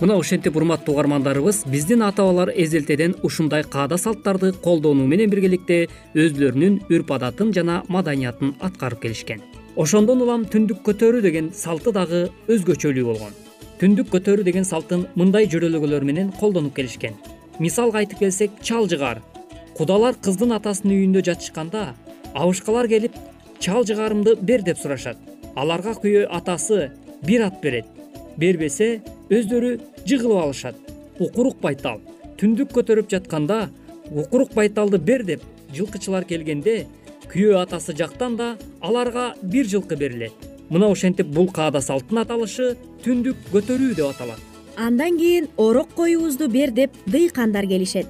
мына 0.00 0.14
ошентип 0.14 0.56
урматтуу 0.56 0.94
угармандарыбыз 0.94 1.64
биздин 1.66 2.02
ата 2.06 2.22
бабалар 2.22 2.52
эзелтеден 2.54 3.16
ушундай 3.22 3.64
каада 3.64 3.96
салттарды 3.98 4.52
колдонуу 4.52 5.06
менен 5.10 5.30
биргеликте 5.30 5.88
өзүлөрүнүн 6.14 6.76
үрп 6.86 7.10
адатын 7.16 7.50
жана 7.52 7.82
маданиятын 7.88 8.54
аткарып 8.60 9.00
келишкен. 9.02 9.42
Ошондон 9.76 10.22
улам 10.22 10.44
түндүк 10.46 10.84
көтөрүү 10.86 11.24
деген 11.26 11.50
салты 11.52 11.90
дагы 11.92 12.28
өзгөчөлүү 12.46 13.04
болгон. 13.10 13.34
Түндүк 13.80 14.12
көтөрүү 14.14 14.46
деген 14.46 14.64
салтын 14.64 15.08
мындай 15.18 15.50
жөрөлгөлөр 15.50 16.06
менен 16.06 16.30
колдонуп 16.38 16.78
келишкен. 16.78 17.18
Мисалга 17.58 17.98
айтып 17.98 18.22
келсек 18.22 18.62
чал 18.62 18.86
жыгаар 18.86 19.22
кудалар 19.74 20.14
кыздын 20.14 20.54
атасынын 20.60 20.94
үйүндө 20.94 21.26
жатышканда 21.26 21.94
абышкалар 22.34 22.86
келип 22.86 23.18
чал 23.58 23.82
жыгарымды 23.82 24.38
бер 24.40 24.62
деп 24.62 24.78
сурашат. 24.78 25.18
Аларга 25.56 25.98
күйөө 25.98 26.28
атасы 26.30 26.92
бир 27.26 27.48
ат 27.50 27.62
берет. 27.62 27.86
Бербесе 28.38 29.00
өздөрү 29.30 29.78
жыгылып 30.08 30.42
алышат. 30.42 30.76
Укурук 31.18 31.60
байтал. 31.60 32.00
Түндүк 32.38 32.72
көтөрүп 32.76 33.10
жатканда 33.10 33.68
укурук 34.10 34.54
байталды 34.54 34.98
бер 34.98 35.24
деп 35.26 35.42
жылкычылар 35.74 36.24
келгенде 36.28 36.86
күйөө 37.28 37.62
атасы 37.64 37.94
жактан 37.96 38.36
да 38.36 38.52
аларга 38.80 39.34
бир 39.42 39.66
жылкы 39.66 39.96
берилет. 39.96 40.32
Мына 40.70 40.90
ошентип 40.92 41.26
бул 41.26 41.48
каада 41.52 41.80
салттын 41.80 42.22
аталышы 42.22 42.76
түндүк 43.04 43.50
көтөрүү 43.52 43.94
деп 43.98 44.12
аталат. 44.12 44.40
Андан 44.76 45.18
кийин 45.18 45.48
орок 45.56 45.92
коюбузду 45.96 46.48
бер 46.48 46.70
деп 46.70 46.92
дыйкандар 47.06 47.66
келишет. 47.66 48.06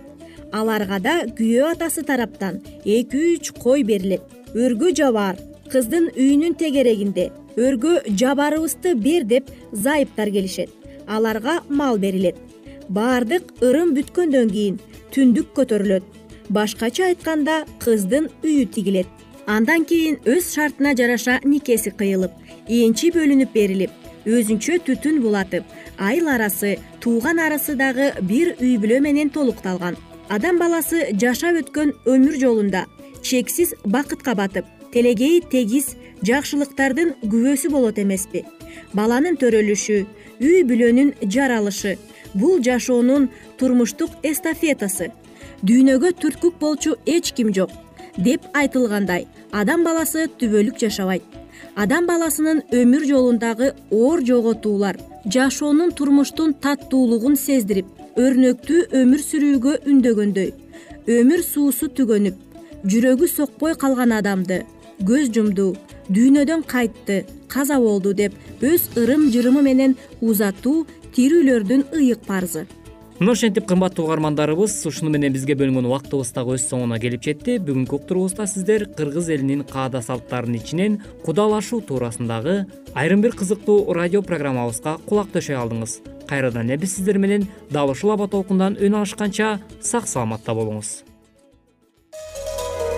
Аларга 0.52 1.00
да 1.00 1.20
күйөө 1.26 1.72
атасы 1.74 2.04
тараптан 2.04 2.62
эки 2.84 3.34
үч 3.34 3.52
кой 3.58 3.82
берилет. 3.82 4.22
Өргө 4.54 4.94
жабаар 4.96 5.36
кыздын 5.72 6.10
үйүнүн 6.14 6.56
тегерегинде 6.56 7.30
өргө 7.58 8.02
жабаарыбызды 8.08 8.94
бер 8.94 9.26
деп 9.28 9.50
зайыптар 9.72 10.30
келишет 10.30 10.77
аларга 11.08 11.62
мал 11.68 11.98
берилет. 11.98 12.36
Баардык 12.88 13.52
ырым 13.64 13.94
бүткөндөн 13.96 14.50
кийин 14.52 14.80
түндүк 15.14 15.54
көтөрүлөт. 15.56 16.04
Башкача 16.48 17.08
айтканда 17.10 17.64
кыздын 17.82 18.28
үйү 18.42 18.68
тигилет. 18.72 19.08
Андан 19.46 19.84
кийин 19.88 20.18
өз 20.28 20.52
шартына 20.54 20.94
жараша 20.96 21.40
никеси 21.44 21.90
кыйылып 21.96 22.32
энчи 22.68 23.08
бөлүнүп 23.14 23.54
берилип 23.54 23.90
өзүнчө 24.28 24.76
түтүн 24.84 25.22
булатып 25.24 25.64
айыл 25.96 26.28
арасы 26.28 26.74
тууган 27.00 27.40
арасы 27.40 27.76
дагы 27.80 28.10
бир 28.28 28.54
үй 28.60 28.76
бүлө 28.76 29.00
менен 29.00 29.30
толукталган. 29.32 29.96
Адам 30.28 30.58
баласы 30.60 31.06
жашап 31.16 31.56
өткөн 31.62 31.94
өмүр 32.04 32.36
жолунда 32.42 32.84
чексиз 33.22 33.72
бакытка 33.86 34.34
батып 34.36 34.66
телегейи 34.92 35.40
тегиз 35.40 35.94
жакшылыктардын 36.26 37.14
күбөсү 37.22 37.70
болот 37.70 37.98
эмеспи. 37.98 38.44
Баланын 38.92 39.38
төрөлүшү 39.40 39.98
үй 40.40 40.62
бүлөнүн 40.68 41.14
жаралышы 41.34 41.96
бул 42.34 42.62
жашоонун 42.62 43.28
турмуштук 43.58 44.10
эстафетасы 44.22 45.10
дүйнөгө 45.62 46.14
түрткүк 46.22 46.58
болчу 46.60 46.96
эч 47.06 47.32
ким 47.34 47.52
жок 47.54 47.70
деп 48.16 48.46
айтылгандай 48.54 49.26
адам 49.52 49.84
баласы 49.84 50.28
түбөлүк 50.40 50.78
жашабайт. 50.78 51.22
Адам 51.74 52.06
баласынын 52.06 52.64
өмүр 52.74 53.04
жолундагы 53.06 53.72
оор 53.90 54.22
жоготуулар 54.26 54.98
жашоонун 55.26 55.92
турмуштун 55.92 56.54
таттуулугун 56.54 57.36
сездирип 57.36 57.86
өрнөктүү 58.18 58.80
өмүр 59.00 59.22
сүрүүгө 59.22 59.74
үндөгөндөй 59.90 60.52
өмүр 61.18 61.42
суусу 61.46 61.88
түгөнүп 61.98 62.88
жүрөгү 62.90 63.28
сокпой 63.30 63.76
калган 63.78 64.14
адамды 64.16 64.62
көз 65.08 65.30
жумду 65.34 65.68
дүйнөдөн 66.08 66.64
кайтты 66.68 67.24
каза 67.48 67.78
болду 67.80 68.14
деп 68.16 68.34
өз 68.64 68.88
ырым 68.96 69.28
жырымы 69.32 69.62
менен 69.62 69.96
узатуу 70.20 70.86
тирүүлөрдүн 71.16 71.88
ыйык 72.00 72.24
парзы 72.26 72.66
мына 73.18 73.32
ошентип 73.32 73.66
кымбаттуу 73.66 74.04
угармандарыбыз 74.06 74.76
ушуну 74.86 75.10
менен 75.10 75.32
бизге 75.34 75.56
бөлүнгөн 75.58 75.88
убактыбыз 75.90 76.30
дагы 76.36 76.54
өз 76.54 76.68
соңуна 76.70 77.00
келип 77.02 77.24
жетти. 77.26 77.56
Бүгүнкү 77.58 77.98
уктуруубузда 77.98 78.46
сиздер 78.46 78.84
кыргыз 78.94 79.32
элинин 79.34 79.64
каада 79.66 80.04
салттарынын 80.06 80.60
ичинен 80.60 81.00
кудалашуу 81.26 81.80
туурасындагы 81.82 82.60
айрым 82.94 83.24
бир 83.26 83.34
кызыктуу 83.34 83.92
радио 83.92 84.22
программабызга 84.22 85.00
кулак 85.10 85.34
төшөй 85.34 85.58
алдыңыз. 85.58 85.98
Кайрадан 86.30 86.70
эле 86.70 86.78
биз 86.78 86.94
сиздер 86.94 87.18
менен 87.18 87.48
дал 87.70 87.90
ушул 87.90 88.14
аба 88.14 88.30
толкундан 88.30 88.78
үн 88.78 89.00
алышканча 89.02 89.58
сак 89.82 90.06
саламатта 90.06 90.54
болуңуз 90.54 91.07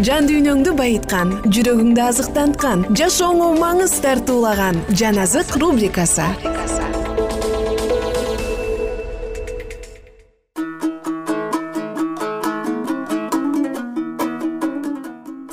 жан 0.00 0.24
дүйнөңдү 0.24 0.72
байыткан 0.72 1.32
жүрөгүңдү 1.52 2.00
азыктанткан 2.00 2.84
жашооңо 2.96 3.50
маңыз 3.60 3.92
тартуулаган 4.00 4.78
жан 4.96 5.18
азык 5.20 5.50
рубрикасы. 5.60 6.24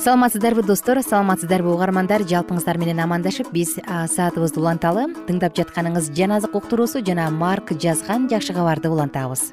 Саламатсыздарбы 0.00 0.62
достор. 0.64 1.02
Саламатсыздарбы 1.04 1.68
угармандар. 1.74 2.24
Жалпыңыздар 2.24 2.78
менен 2.80 3.02
амандашып 3.04 3.50
биз 3.52 3.74
саатыбызды 3.76 4.62
уланталы 4.62 5.10
тыңдап 5.28 5.52
жатканыңыз 5.58 6.08
жан 6.16 6.32
азык 6.38 6.56
уктуруусу 6.56 7.04
жана 7.04 7.28
марк 7.30 7.74
жазган 7.76 8.24
жакшы 8.32 8.56
кабарды 8.56 8.88
улантабыз. 8.88 9.50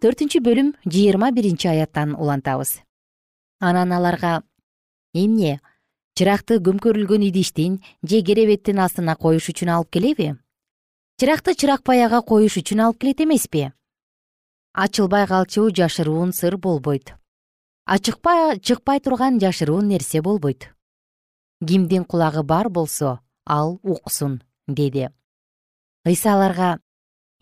Төртүнчү 0.00 0.38
бөлүм 0.38 0.70
жыйырма 0.86 1.32
биринчи 1.34 1.68
аяттан 1.68 2.14
улантабыз 2.14 2.78
анан 3.60 3.92
аларга 3.92 4.42
эмне 5.12 5.60
чыракты 6.16 6.58
көмкөрүлгөн 6.64 7.28
идиштин 7.28 7.78
же 8.02 8.22
керебеттин 8.24 8.80
астына 8.80 9.14
коюш 9.16 9.50
үчүн 9.52 9.70
алып 9.76 9.90
келеби? 9.94 10.34
Чыракты 11.20 11.54
чырак 11.54 11.84
баяга 11.84 12.22
коюш 12.22 12.56
үчүн 12.56 12.80
алып 12.86 13.00
келет 13.00 13.20
эмеспи? 13.20 13.70
Ачылбай 14.72 15.26
калчу 15.26 15.68
жашыруун 15.70 16.32
сыр 16.32 16.56
болбойт. 16.56 17.14
Ачыкпа 17.84 18.56
чыкпай 18.62 19.00
турган 19.00 19.40
жашыруун 19.40 19.88
нерсе 19.88 20.22
болбойт. 20.22 20.70
Кимдин 21.60 22.04
кулагы 22.04 22.42
бар 22.42 22.70
болсо 22.70 23.20
ал 23.44 23.80
уксун 23.82 24.42
деди. 24.68 25.08
Ыйса 26.06 26.34
аларга 26.34 26.78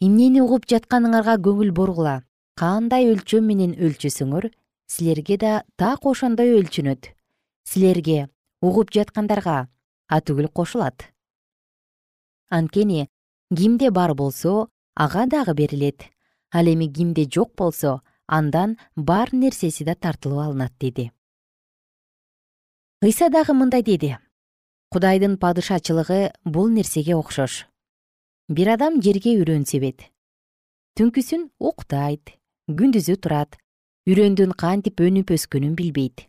эмнени 0.01 0.41
угуп 0.41 0.67
жатканыңарга 0.67 1.37
көңүл 1.39 1.71
бургула 1.71 2.23
кандай 2.59 3.07
өлчөм 3.13 3.47
менен 3.47 3.77
өлчөсөңөр 3.79 4.51
силерге 4.89 5.37
да 5.37 5.53
так 5.77 6.05
ошондой 6.05 6.57
өлчүнөт. 6.59 7.13
Силерге 7.65 8.29
угуп 8.61 8.91
жаткандарга 8.91 9.69
атүгүл 10.09 10.49
кошулат. 10.49 11.07
Анткени 12.51 13.09
кимде 13.55 13.91
бар 13.91 14.15
болсо 14.15 14.69
ага 14.95 15.27
дагы 15.27 15.55
берилет. 15.55 16.09
Ал 16.51 16.67
эми 16.67 16.89
кимде 16.93 17.29
жок 17.31 17.55
болсо 17.55 18.01
андан 18.27 18.79
бар 18.97 19.29
нерсеси 19.33 19.85
да 19.85 19.95
тартылып 19.95 20.41
алынат 20.47 20.73
деди. 20.81 21.13
Ыйса 23.03 23.29
дагы 23.29 23.53
мындай 23.55 23.83
деди. 23.83 24.17
Кудайдын 24.91 25.37
падышачылыгы 25.39 26.33
бул 26.45 26.69
нерсеге 26.69 27.15
окшош. 27.15 27.67
Бир 28.49 28.73
адам 28.73 29.03
жерге 29.05 29.37
үрөн 29.37 29.67
себет 29.69 30.09
түнкүсүн 30.99 31.45
уктайт 31.63 32.33
күндүзү 32.67 33.15
турат 33.23 33.55
үрөндүн 34.09 34.55
кантип 34.57 35.01
өнүп 35.05 35.33
өскөнүн 35.37 35.75
билбейт. 35.79 36.27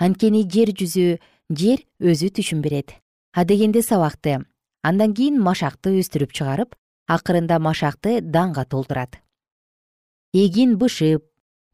Анткени 0.00 0.44
жер 0.48 0.72
жүзү 0.72 1.18
жер 1.52 1.84
өзү 2.00 2.32
түшүн 2.38 2.62
берет. 2.64 2.96
Адегенде 3.32 3.82
сабакты 3.82 4.40
андан 4.82 5.14
кийин 5.14 5.40
машакты 5.40 5.98
өстүрүп 6.00 6.32
чыгарып 6.32 6.74
акырында 7.08 7.58
машакты 7.60 8.20
данга 8.20 8.64
толтурат 8.64 9.22
эгин 10.32 10.78
бышып 10.80 11.24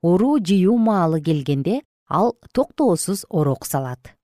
уруу 0.03 0.39
жыюу 0.43 0.77
маалы 0.79 1.21
келгенде 1.23 1.83
ал 2.09 2.35
токтоосуз 2.53 3.25
орок 3.29 3.67
салат. 3.67 4.15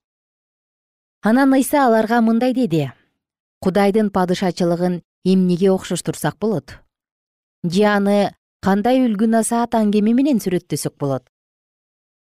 Анан 1.22 1.54
ыйса 1.54 1.86
аларга 1.86 2.20
мындай 2.20 2.52
деди. 2.52 2.92
Кудайдын 3.60 4.10
падышачылыгын 4.10 5.02
эмнеге 5.24 5.70
окшоштурсак 5.70 6.38
болот? 6.38 6.74
Же 7.62 7.84
аны 7.84 8.34
кандай 8.64 9.02
үлгү 9.04 9.26
насаат 9.28 9.74
аңгеме 9.76 10.14
менен 10.16 10.38
сүрөттөсөк 10.40 10.94
болот? 10.96 11.26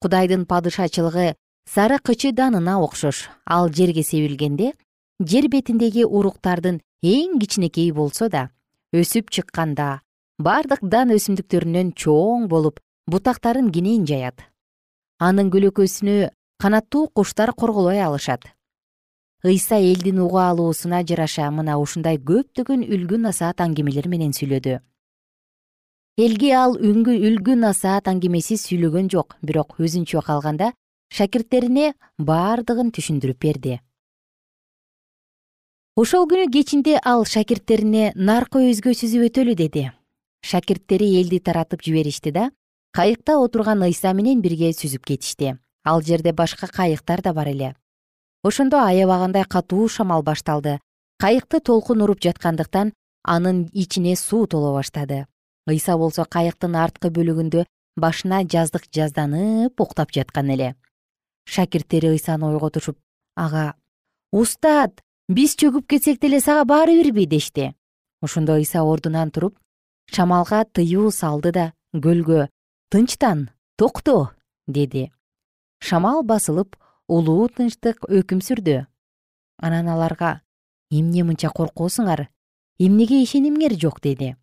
Кудайдын 0.03 0.43
падышачылыгы 0.51 1.37
сары 1.71 1.99
кычы 2.03 2.33
данына 2.35 2.81
окшош. 2.83 3.29
Ал 3.47 3.71
жерге 3.71 4.03
себилгенде 4.03 4.73
жер 5.23 5.47
бетиндеги 5.47 6.03
уруктардын 6.03 6.81
эң 7.07 7.37
кичинекейи 7.39 7.93
болсо 7.95 8.27
да 8.29 8.49
өсүп 8.91 9.31
чыкканда 9.31 10.01
бардык 10.43 10.83
дан 10.83 11.15
өсүмдүктөрүнөн 11.15 11.95
чоң 11.95 12.49
болуп 12.51 12.83
бутактарын 13.07 13.71
кенен 13.71 14.03
жаят. 14.11 14.43
Анын 15.23 15.55
көлөкөсүнө 15.55 16.33
канаттуу 16.59 17.07
куштар 17.15 17.55
корголой 17.55 18.03
алышат. 18.03 18.51
Ыйса 19.45 19.79
элдин 19.79 20.19
уга 20.27 20.51
алуусуна 20.51 21.05
жараша 21.07 21.53
мына 21.55 21.79
ушундай 21.79 22.19
көптөгөн 22.19 22.83
үлгү 22.83 23.23
насаат 23.23 23.63
аңгемелер 23.63 24.11
менен 24.11 24.35
сүйлөдү 24.35 24.81
элге 26.17 26.55
ал 26.57 26.79
үлгү 26.81 27.55
насаат 27.61 28.09
аңгемеси 28.09 28.57
сүйлөгөн 28.57 29.11
жок. 29.13 29.37
Бирок 29.45 29.77
өзүнчө 29.77 30.23
калганда 30.25 30.71
шакирттерине 31.13 31.93
бардыгын 32.17 32.89
түшүндүрүп 32.97 33.39
берди. 33.45 33.75
Ошол 35.97 36.25
күнү 36.31 36.49
кечинде 36.53 36.97
ал 37.05 37.27
шакирттерине 37.29 38.15
наркы 38.17 38.65
өзгө 38.71 38.97
сүзүп 38.97 39.29
өтөлү 39.29 39.57
деди. 39.61 39.91
Шакирттери 40.41 41.11
элди 41.21 41.41
таратып 41.41 41.85
жиберишти 41.85 42.33
да 42.33 42.49
кайыкта 42.97 43.37
отурган 43.37 43.85
ыйса 43.85 44.15
менен 44.17 44.41
бирге 44.41 44.73
сүзүп 44.73 45.05
кетишти. 45.05 45.59
Ал 45.85 46.01
жерде 46.01 46.33
башка 46.33 46.67
кайыктар 46.67 47.21
да 47.21 47.35
бар 47.35 47.53
эле. 47.53 47.75
Ошондо 48.43 48.81
аябагандай 48.81 49.45
катуу 49.45 49.89
шамал 49.89 50.23
башталды. 50.23 50.81
Кайыкты 51.21 51.61
толкун 51.61 52.01
уруп 52.01 52.21
жаткандыктан 52.25 52.95
анын 53.23 53.69
ичине 53.73 54.17
суу 54.17 54.47
толо 54.47 54.73
баштады 54.73 55.27
ыйса 55.67 55.97
болсо 55.99 56.25
кайыктын 56.25 56.77
арткы 56.77 57.11
бөлүгүндө 57.11 57.65
башына 57.97 58.43
жаздык 58.45 58.87
жазданып 58.93 59.81
уктап 59.81 60.13
жаткан 60.13 60.51
эле. 60.55 60.75
Шакирттери 61.47 62.13
ыйсаны 62.15 62.47
ойготушуп 62.53 62.99
ага 63.37 63.75
устат 64.33 65.03
биз 65.29 65.57
чөгүп 65.57 65.87
кетсек 65.87 66.21
деле 66.21 66.41
сага 66.41 66.65
баары 66.65 66.97
бирби 67.03 67.27
дешти 67.27 67.75
ошондо 68.21 68.57
ыйса 68.57 68.83
ордунан 68.83 69.31
туруп 69.31 69.59
шамалга 70.15 70.65
тыюу 70.65 71.11
салды 71.11 71.53
да 71.53 71.73
көлгө 71.95 72.49
тынчтан 72.91 73.51
токто 73.77 74.31
деди. 74.67 75.11
Шамал 75.81 76.23
басылып 76.23 76.77
улуу 77.09 77.49
тынчтык 77.49 78.09
өкүм 78.09 78.41
сүрдү. 78.41 78.87
Анан 79.59 79.89
аларга 79.89 80.41
эмне 80.91 81.25
мынча 81.25 81.51
коркосуңар? 81.51 82.29
Эмнеге 82.79 83.23
ишенимиңер 83.23 83.79
жок? 83.81 84.01
деди 84.01 84.37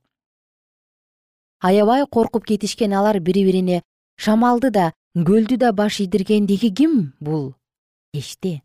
аябай 1.67 2.05
коркуп 2.05 2.45
кетишкен 2.45 2.93
алар 2.99 3.19
бири 3.19 3.45
бирине 3.47 3.81
шамалды 4.17 4.69
да 4.71 4.91
көлдү 5.15 5.57
да 5.57 5.71
баш 5.71 5.99
ийдиргендиги 5.99 6.73
ким 6.75 7.13
бул? 7.19 7.55
Дешти 8.13 8.61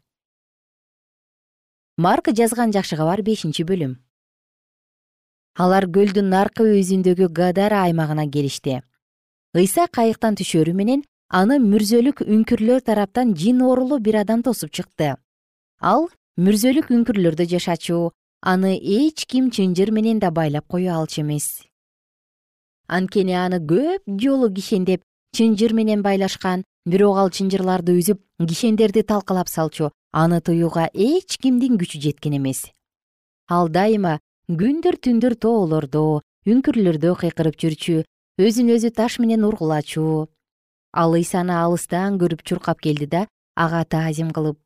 марк 1.99 2.31
жазган 2.31 2.73
жакшы 2.73 2.97
кабар 2.97 3.23
бешинчи 3.27 3.65
бөлүм. 3.67 3.97
Алар 5.59 5.87
көлдүн 5.91 6.29
наркы 6.31 6.67
өзүндөгү 6.79 7.27
гадара 7.35 7.83
аймагына 7.87 8.29
келишти. 8.31 8.83
Ыйса 9.55 9.89
кайыктан 9.91 10.39
түшөрү 10.39 10.75
менен 10.79 11.03
аны 11.29 11.59
мүрзөлүк 11.59 12.23
үңкүрлөр 12.23 12.85
тараптан 12.87 13.35
жин 13.35 13.63
оорулуу 13.67 13.99
бир 13.99 14.21
адам 14.23 14.45
тосуп 14.47 14.71
чыкты. 14.71 15.17
Ал 15.83 16.07
мүрзөлүк 16.39 16.93
үңкүрлөрдө 16.95 17.49
жашачу 17.51 18.13
аны 18.41 18.77
эч 18.79 19.27
ким 19.27 19.51
чынжыр 19.51 19.91
менен 19.91 20.23
да 20.23 20.31
байлап 20.31 20.69
кое 20.71 20.95
алчу 20.95 21.23
эмес 21.23 21.68
анткени 22.89 23.37
аны 23.37 23.61
көп 23.73 24.03
жолу 24.23 24.51
кишендеп 24.53 25.03
чынжыр 25.37 25.75
менен 25.79 26.03
байлашкан 26.03 26.65
бирок 26.87 27.19
ал 27.23 27.31
чынжырларды 27.31 27.95
үзүп 28.01 28.21
кишендерди 28.49 29.03
талкалап 29.03 29.49
салчу 29.49 29.91
аны 30.13 30.41
тыюуга 30.41 30.89
эч 30.95 31.39
кимдин 31.39 31.79
күчү 31.79 32.01
жеткен 32.01 32.37
эмес. 32.39 32.67
Ал 33.49 33.69
дайыма 33.69 34.19
күндөр 34.49 34.97
түндөр 35.05 35.37
тоолордо 35.37 36.23
үңкүрлөрдө 36.49 37.15
кыйкырып 37.23 37.59
жүрчү 37.61 38.05
өзүн 38.41 38.73
өзү 38.77 38.95
таш 38.97 39.19
менен 39.19 39.45
ургулачу. 39.45 40.29
Ал 40.93 41.13
ыйсаны 41.15 41.53
алыстан 41.53 42.17
көрүп 42.19 42.43
чуркап 42.43 42.81
келди 42.81 43.07
да 43.07 43.27
ага 43.55 43.85
таазим 43.85 44.31
кылып 44.33 44.57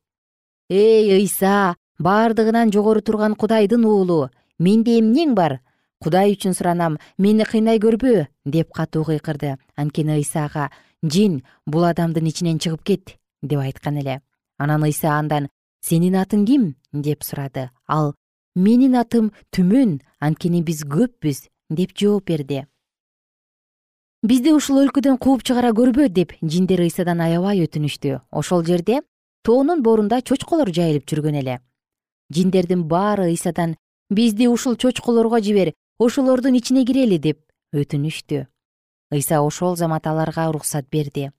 эй 0.69 1.11
ыйса 1.19 1.75
бардыгынан 1.99 2.71
жогору 2.71 3.01
турган 3.01 3.35
кудайдын 3.35 3.85
уулу 3.85 4.29
менде 4.59 4.99
эмнең 4.99 5.35
бар 5.35 5.59
кудай 6.03 6.33
үчүн 6.35 6.53
суранам 6.57 6.97
мени 7.17 7.45
кыйнай 7.47 7.79
көрбө 7.79 8.27
деп 8.45 8.73
катуу 8.75 9.05
кыйкырды. 9.07 9.55
Анткени 9.75 10.19
ыйса 10.19 10.45
ага 10.45 10.69
жин 11.01 11.41
бул 11.65 11.85
адамдын 11.87 12.27
ичинен 12.27 12.59
чыгып 12.59 12.83
кет 12.83 13.15
деп 13.41 13.59
айткан 13.59 13.97
эле. 14.03 14.19
Анан 14.57 14.83
ыйса 14.83 15.15
андан 15.15 15.47
сенин 15.81 16.19
атың 16.19 16.45
ким? 16.45 16.75
деп 16.91 17.23
сурады. 17.23 17.69
Ал 17.87 18.13
менин 18.55 18.95
атым 18.95 19.31
түмөн 19.55 20.01
анткени 20.19 20.61
биз 20.61 20.83
көппүз 20.83 21.47
деп 21.69 21.95
жооп 21.95 22.27
берди. 22.27 22.65
Бизди 24.23 24.53
ушул 24.55 24.83
өлкөдөн 24.83 25.17
кууп 25.17 25.43
чыгара 25.43 25.73
көрбө 25.75 26.09
деп 26.09 26.35
жиндер 26.41 26.83
ыйсадан 26.85 27.19
аябай 27.19 27.63
өтүнүштү. 27.65 28.21
Ошол 28.31 28.63
жерде 28.63 29.01
тоонун 29.43 29.81
борунда 29.83 30.21
чочколор 30.21 30.71
жайылып 30.71 31.07
жүргөн 31.09 31.39
эле. 31.41 31.59
Жиндердин 32.31 32.85
баары 32.87 33.31
ыйсадан 33.33 33.75
бизди 34.09 34.47
ушул 34.47 34.77
чочколорго 34.77 35.41
жибер 35.41 35.73
ошолордун 35.99 36.55
ичине 36.57 36.85
кирели 36.85 37.17
деп 37.17 37.39
өтүнүштү. 37.73 38.47
Ыйса 39.13 39.41
ошол 39.41 39.75
замат 39.75 40.07
аларга 40.07 40.49
уруксат 40.49 40.89
берди. 40.89 41.31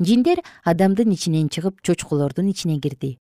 Жиндер 0.00 0.40
адамдын 0.64 1.12
ичинен 1.12 1.48
чыгып 1.48 1.82
чочколордун 1.82 2.48
ичине 2.48 2.80
кирди. 2.80 3.18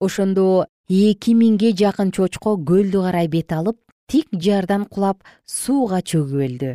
Ошондо 0.00 0.66
эки 0.88 1.34
миңге 1.34 1.72
жакын 1.76 2.10
чочко 2.12 2.56
көлдү 2.56 3.04
карай 3.04 3.28
бет 3.28 3.52
алып 3.52 3.78
тик 4.08 4.28
жардан 4.32 4.86
кулап 4.86 5.22
сууга 5.44 6.02
чөгүп 6.02 6.42
өлдү 6.48 6.72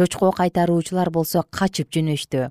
чочко 0.00 0.30
кайтаруучулар 0.32 1.10
болсо 1.10 1.42
качып 1.50 1.90
жөнөштү. 1.92 2.48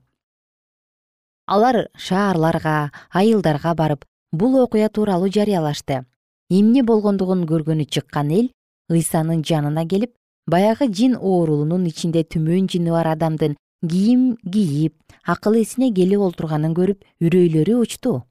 Алар 1.47 1.87
шаарларга 1.97 2.91
айылдарга 3.09 3.73
барып 3.73 4.05
бул 4.31 4.59
окуя 4.61 4.89
тууралуу 4.89 5.31
жарыялашты 5.33 6.03
эмне 6.49 6.83
болгондугун 6.83 7.45
көргөнү 7.49 7.85
чыккан 7.93 8.31
эл 8.33 8.47
ыйсанын 8.89 9.43
жанына 9.45 9.85
келип 9.88 10.15
баягы 10.49 10.88
жин 10.99 11.15
оорулунун 11.15 11.85
ичинде 11.85 12.23
түмөн 12.23 12.69
жини 12.73 12.91
бар 12.91 13.12
адамдын 13.13 13.55
кийим 13.88 14.35
кийип 14.53 14.95
акыл 15.23 15.62
эсине 15.62 15.91
келип 15.93 16.19
олтурганын 16.27 16.73
көрүп 16.73 17.05
үрөйлөрү 17.21 17.75
учту. 17.83 18.23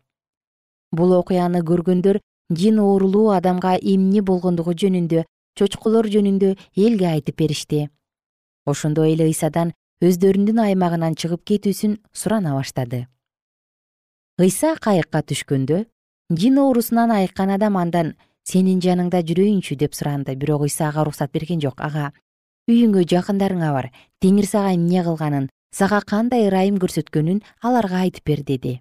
Бул 0.93 1.13
окуяны 1.13 1.63
көргөндөр 1.63 2.21
жин 2.51 2.79
оорулуу 2.83 3.31
адамга 3.37 3.77
эмне 3.77 4.23
болгондугу 4.23 4.75
жөнүндө 4.75 5.25
чочколор 5.59 6.09
жөнүндө 6.09 6.57
элге 6.77 7.07
айтып 7.13 7.39
беришти. 7.39 7.89
Ошондой 8.67 9.13
эле 9.13 9.29
ыйсадан 9.31 9.73
өздөрүнүн 10.03 10.59
аймагынан 10.65 11.15
чыгып 11.15 11.45
кетүүсүн 11.51 11.99
сурана 12.13 12.55
баштады. 12.57 13.07
Ыйса 14.39 14.77
кайыкка 14.81 15.23
түшкөндө 15.23 15.85
жин 16.31 16.59
оорусунан 16.59 17.11
айыккан 17.11 17.51
адам 17.51 17.77
андан 17.77 18.15
сенин 18.45 18.81
жаныңда 18.81 19.23
жүрөйүнчү? 19.25 19.77
деп 19.77 19.95
суранды. 19.95 20.35
Бирок 20.37 20.63
ыйса 20.63 20.89
ага 20.89 21.03
уруксат 21.03 21.33
берген 21.33 21.61
жок. 21.61 21.81
Ага 21.81 22.13
үйүңө 22.69 23.05
жакындарыңа 23.09 23.73
бар. 23.73 23.91
Теңир 24.21 24.47
сага 24.47 24.75
эмне 24.75 25.03
кылганын 25.03 25.49
сага 25.73 26.01
кандай 26.01 26.49
ырайым 26.49 26.77
көрсөткөнүн 26.79 27.43
аларга 27.63 28.05
айтып 28.05 28.25
бер 28.25 28.43
деди. 28.45 28.81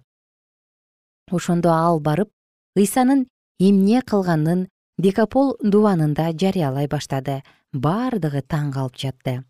Ошондо 1.30 1.72
ал 1.72 2.00
барып 2.00 2.28
ыйсанын 2.76 3.26
эмне 3.58 4.02
кылганын 4.02 4.68
декапол 4.98 5.56
дубанында 5.62 6.32
жарыялай 6.32 6.88
баштады. 6.88 7.42
Бардыгы 7.72 8.42
таң 8.42 8.72
калып 8.72 8.96
жатты. 8.96 9.44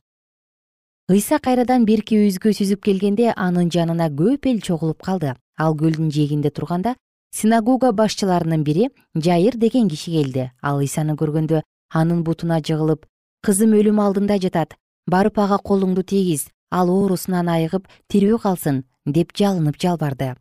Ыйса 1.08 1.38
кайрадан 1.38 1.86
берки 1.86 2.18
үйүзгө 2.18 2.50
сүзүп 2.52 2.82
келгенде 2.82 3.32
анын 3.34 3.70
жанына 3.70 4.10
көп 4.10 4.46
эл 4.50 4.60
чогулуп 4.60 5.02
калды. 5.02 5.34
Ал 5.56 5.74
көлдүн 5.74 6.10
жээгинде 6.10 6.50
турганда 6.50 6.94
синагога 7.38 7.92
башчыларынын 7.92 8.62
бири 8.64 8.90
жайыр 9.14 9.56
деген 9.56 9.88
киши 9.88 10.10
келди. 10.10 10.50
Ал 10.62 10.80
ыйсаны 10.82 11.14
көргөндө 11.20 11.62
анын 11.94 12.22
бутуна 12.26 12.58
жыгылып 12.60 13.06
кызым 13.46 13.74
өлүм 13.78 14.00
алдында 14.02 14.38
жатат 14.44 14.74
барып 15.06 15.38
ага 15.38 15.58
колуңду 15.68 16.02
тийгиз 16.02 16.48
ал 16.70 16.90
оорусунан 16.90 17.48
айыгып 17.48 17.88
тирүү 18.10 18.38
калсын 18.44 18.84
деп 19.06 19.34
жалынып 19.38 19.78
жалбарды. 19.80 20.34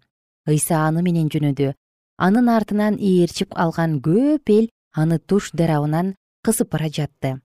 Ыйса 0.47 0.81
аны 0.87 1.03
менен 1.03 1.29
жөнөдү. 1.29 1.73
Анын 2.17 2.49
артынан 2.49 2.97
ээрчип 2.97 3.53
алган 3.53 3.99
көп 4.01 4.49
эл 4.49 4.69
аны 4.95 5.19
туш 5.19 5.51
дарабынан 5.53 6.15
кысып 6.43 6.71
бара 6.71 6.89
жатты. 6.89 7.39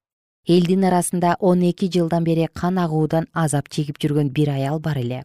Элдин 0.49 0.85
арасында 0.85 1.37
он 1.41 1.63
эки 1.63 1.91
жылдан 1.93 2.25
бери 2.25 2.49
кан 2.55 2.79
агуудан 2.79 3.29
азап 3.33 3.69
чегип 3.69 3.99
жүргөн 4.03 4.33
бир 4.33 4.51
аял 4.51 4.81
бар 4.81 4.99
эле. 4.99 5.25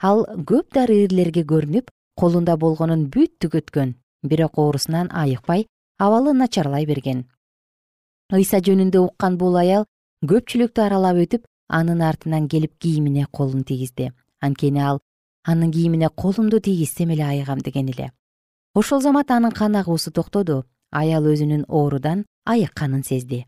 Ал 0.00 0.24
көп 0.46 0.72
дарыгерлерге 0.72 1.42
көрүнүп 1.42 1.90
колунда 2.20 2.56
болгонун 2.56 3.06
бүт 3.14 3.32
түгөткөн 3.42 3.94
бирок 4.30 4.58
оорусунан 4.58 5.10
айыкпай 5.12 5.66
абалы 5.98 6.34
начарлай 6.34 6.86
берген. 6.86 7.26
Ыйса 8.32 8.60
жөнүндө 8.66 9.02
уккан 9.06 9.38
бул 9.38 9.56
аял 9.56 9.86
көпчүлүктү 10.30 10.84
аралап 10.84 11.20
өтүп 11.24 11.46
анын 11.68 12.02
артынан 12.02 12.48
келип 12.48 12.78
кийимине 12.78 13.26
колун 13.32 13.64
тийгизди. 13.64 14.12
Анткени 14.40 14.80
ал 14.80 15.00
анын 15.44 15.70
кийимине 15.72 16.08
колумду 16.08 16.60
тийгизсем 16.60 17.10
эле 17.10 17.24
айыгам 17.24 17.58
деген 17.58 17.88
эле. 17.88 18.12
Ошол 18.74 19.00
замат 19.00 19.30
анын 19.30 19.52
кан 19.52 19.76
агуусу 19.76 20.10
токтоду 20.10 20.64
аял 20.90 21.24
өзүнүн 21.24 21.64
оорудан 21.68 22.26
айыкканын 22.44 23.04
сезди 23.04 23.46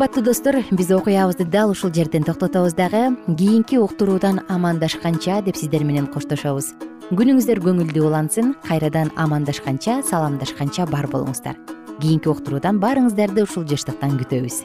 кымбаттуу 0.00 0.24
достор 0.24 0.56
биз 0.70 0.90
окуябызды 0.90 1.44
дал 1.44 1.70
ушул 1.70 1.92
жерден 1.92 2.22
токтотобуз 2.22 2.72
дагы. 2.72 3.18
Кийинки 3.36 3.76
уктуруудан 3.76 4.40
амандашканча 4.48 5.42
деп 5.42 5.56
сиздер 5.56 5.84
менен 5.84 6.06
коштошобуз. 6.06 6.72
Күнүңүздөр 7.12 7.60
көңүлдүү 7.60 8.06
улансын 8.08 8.54
кайрадан 8.64 9.10
амандашканча 9.20 10.00
саламдашканча 10.08 10.86
бар 10.88 11.04
болуңуздар. 11.04 11.58
Кийинки 12.00 12.32
уктуруудан 12.32 12.80
баарыңыздарды 12.80 13.44
ушул 13.44 13.66
жыштыктан 13.68 14.16
күтөбүз. 14.22 14.64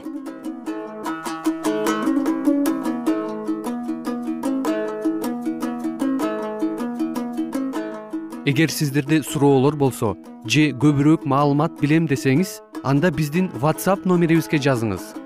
Эгер 8.46 8.72
сиздерде 8.72 9.20
суроолор 9.22 9.76
болсо 9.76 10.16
же 10.48 10.70
көбүрөөк 10.72 11.28
маалымат 11.28 11.76
билем 11.82 12.08
десеңиз 12.08 12.62
анда 12.84 13.10
биздин 13.10 13.52
whatsapp 13.60 14.06
номерибизге 14.06 14.56
жазыңыз 14.56 15.25